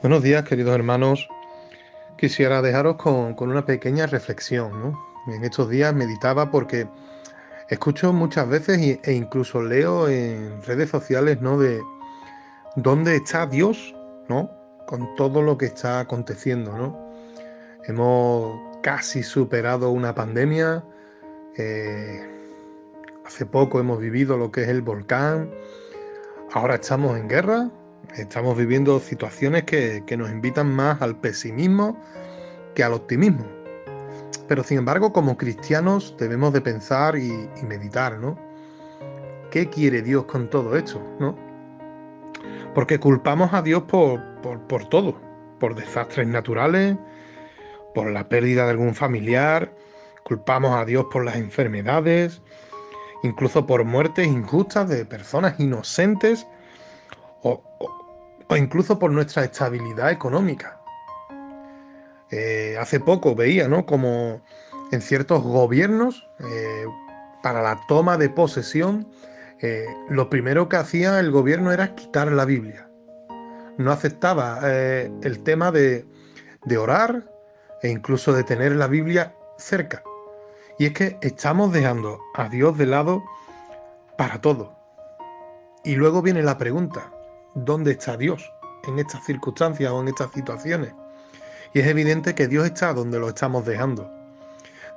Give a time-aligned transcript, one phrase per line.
[0.00, 1.28] Buenos días, queridos hermanos.
[2.16, 4.96] Quisiera dejaros con, una pequeña reflexión.
[5.26, 6.86] En estos días meditaba porque
[7.68, 11.58] escucho muchas veces e incluso leo en redes sociales ¿no?
[11.58, 11.82] de
[12.76, 13.92] dónde está Dios
[14.28, 14.48] ¿no?
[14.86, 16.78] con todo lo que está aconteciendo.
[16.78, 16.96] ¿no?
[17.84, 20.84] Hemos casi superado una pandemia.
[21.56, 22.24] Eh,
[23.26, 25.50] hace poco hemos vivido lo que es el volcán.
[26.52, 27.68] Ahora estamos en guerra
[28.16, 31.96] Estamos viviendo situaciones que, nos invitan más al pesimismo
[32.74, 33.44] que al optimismo.
[34.46, 38.38] Pero sin embargo, como cristianos debemos de pensar y, meditar, ¿no?
[39.50, 41.36] ¿Qué quiere Dios con todo esto, no?
[42.74, 45.20] Porque culpamos a Dios por, por todo,
[45.58, 46.96] por desastres naturales,
[47.94, 49.72] por la pérdida de algún familiar,
[50.22, 52.42] culpamos a Dios por las enfermedades,
[53.22, 56.46] incluso por muertes injustas de personas inocentes
[58.48, 60.80] o incluso por nuestra estabilidad económica.
[62.30, 63.86] Eh, hace poco veía, ¿no?
[63.86, 64.42] Como
[64.90, 66.86] en ciertos gobiernos, eh,
[67.42, 69.08] para la toma de posesión,
[69.60, 72.88] eh, lo primero que hacía el gobierno era quitar la Biblia.
[73.76, 76.04] No aceptaba el tema de,
[76.64, 77.30] de orar
[77.80, 80.02] e incluso de tener la Biblia cerca.
[80.80, 83.22] Y es que estamos dejando a Dios de lado
[84.16, 84.76] para todo.
[85.84, 87.12] Y luego viene la pregunta,
[87.54, 88.52] dónde está Dios
[88.86, 90.92] en estas circunstancias o en estas situaciones.
[91.74, 94.10] Y es evidente que Dios está donde lo estamos dejando.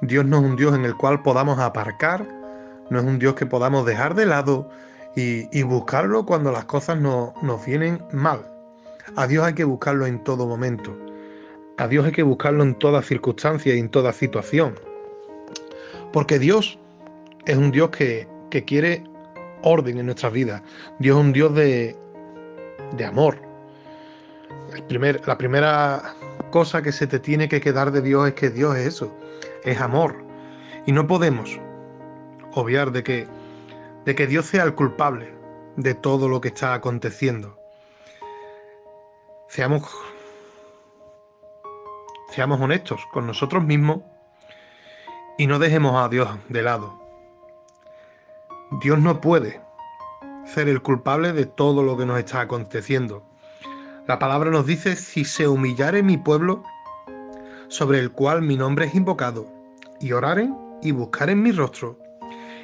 [0.00, 2.26] Dios no es un Dios en el cual podamos aparcar,
[2.88, 4.70] no es un Dios que podamos dejar de lado
[5.16, 8.46] y, buscarlo cuando las cosas no, nos vienen mal.
[9.16, 10.96] A Dios hay que buscarlo en todo momento.
[11.76, 14.74] A Dios hay que buscarlo en toda circunstancia y en toda situación.
[16.12, 16.78] Porque Dios
[17.46, 19.04] es un Dios que, que quiere
[19.62, 20.62] orden en nuestras vidas.
[20.98, 21.96] Dios es un Dios de,
[22.92, 23.38] de amor.
[25.26, 26.14] La primera
[26.50, 29.16] cosa que se te tiene que quedar de Dios es que Dios es eso,
[29.64, 30.16] es amor.
[30.86, 31.58] Y no podemos
[32.54, 33.28] obviar de que,
[34.04, 35.34] de que Dios sea el culpable
[35.76, 37.58] de todo lo que está aconteciendo.
[39.48, 39.82] Seamos,
[42.30, 44.00] seamos honestos con nosotros mismos
[45.38, 47.00] y no dejemos a Dios de lado.
[48.80, 49.60] Dios no puede
[50.54, 53.24] ser el culpable de todo lo que nos está aconteciendo.
[54.06, 56.64] La palabra nos dice, si se humillare mi pueblo,
[57.68, 59.46] sobre el cual mi nombre es invocado,
[60.00, 61.98] y oraren y buscaren mi rostro,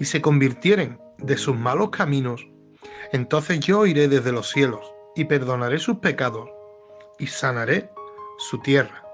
[0.00, 2.48] y se convirtieren de sus malos caminos,
[3.12, 6.48] entonces yo iré desde los cielos, y perdonaré sus pecados,
[7.18, 7.90] y sanaré
[8.38, 9.04] su tierra.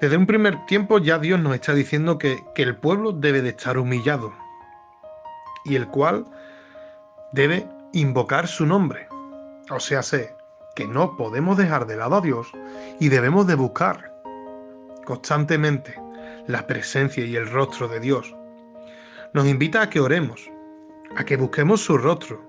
[0.00, 3.50] Desde un primer tiempo ya Dios nos está diciendo que, que el pueblo debe de
[3.50, 4.34] estar humillado,
[5.64, 6.26] y el cual
[7.32, 9.08] debe invocar su nombre.
[9.70, 10.34] O sea, sé
[10.74, 12.48] que no podemos dejar de lado a Dios
[13.00, 14.14] y debemos de buscar
[15.04, 15.94] constantemente
[16.46, 18.34] la presencia y el rostro de Dios.
[19.32, 20.50] Nos invita a que oremos,
[21.16, 22.42] a que busquemos su rostro,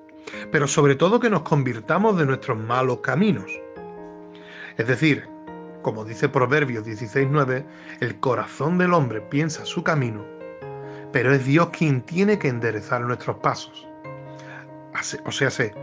[0.51, 3.51] pero sobre todo que nos convirtamos de nuestros malos caminos.
[4.77, 5.27] Es decir,
[5.81, 7.65] como dice Proverbios 16.9,
[7.99, 10.25] el corazón del hombre piensa su camino,
[11.11, 13.87] pero es Dios quien tiene que enderezar nuestros pasos.
[15.25, 15.73] O sea, sé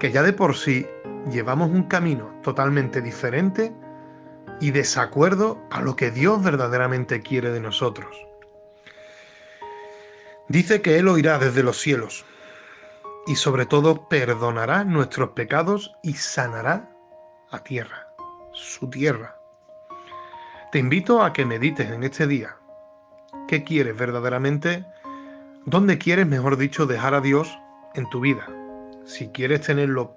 [0.00, 0.86] que ya de por sí
[1.30, 3.72] llevamos un camino totalmente diferente
[4.60, 8.26] y desacuerdo a lo que Dios verdaderamente quiere de nosotros.
[10.48, 12.24] Dice que Él oirá desde los cielos
[13.26, 16.90] y sobre todo perdonará nuestros pecados y sanará
[17.50, 18.08] a tierra,
[18.52, 19.36] su tierra.
[20.72, 22.56] Te invito a que medites en este día.
[23.48, 24.84] ¿Qué quieres verdaderamente?
[25.66, 27.58] ¿Dónde quieres, mejor dicho, dejar a Dios
[27.94, 28.46] en tu vida?
[29.04, 30.14] Si quieres tenerlo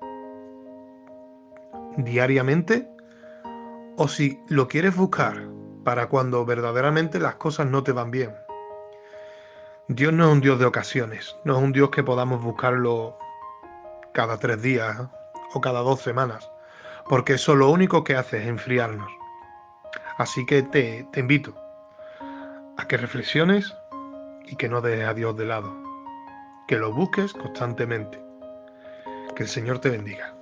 [1.98, 2.88] diariamente
[3.98, 5.48] o si lo quieres buscar
[5.84, 8.34] para cuando verdaderamente las cosas no te van bien.
[9.88, 13.18] Dios no es un Dios de ocasiones, no es un Dios que podamos buscarlo
[14.14, 14.98] cada tres días
[15.54, 16.50] o cada dos semanas,
[17.10, 19.12] porque eso lo único que hace es enfriarnos.
[20.18, 21.54] Así que te, te invito
[22.78, 23.76] a que reflexiones
[24.46, 25.83] y que no dejes a Dios de lado,
[26.68, 28.22] que lo busques constantemente.
[29.36, 30.33] Que el Señor te bendiga.